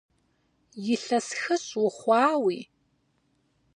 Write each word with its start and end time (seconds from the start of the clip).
Илъэс 0.93 1.27
хыщӏ 1.39 1.73
ухъуауи?! 1.85 2.61